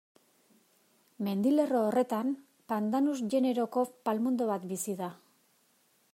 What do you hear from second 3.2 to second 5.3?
generoko palmondo bat bizi da.